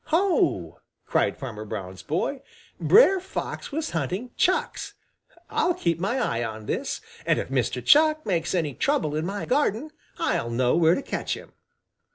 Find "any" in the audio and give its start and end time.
8.55-8.73